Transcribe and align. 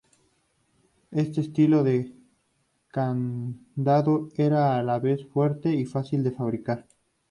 Este 1.11 1.41
estilo 1.41 1.83
de 1.83 2.11
candado 2.87 4.29
era 4.35 4.75
a 4.75 4.81
la 4.81 4.97
vez 4.97 5.27
fuerte 5.27 5.75
y 5.75 5.85
fácil 5.85 6.23
de 6.23 6.31
fabricar. 6.31 6.87